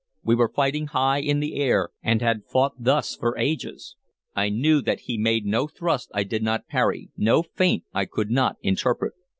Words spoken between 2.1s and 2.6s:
had